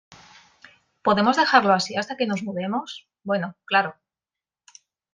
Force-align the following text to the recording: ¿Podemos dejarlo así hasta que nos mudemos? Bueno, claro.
¿Podemos 1.03 1.37
dejarlo 1.37 1.73
así 1.73 1.95
hasta 1.95 2.17
que 2.17 2.25
nos 2.25 2.41
mudemos? 2.41 3.07
Bueno, 3.21 3.55
claro. 3.65 3.97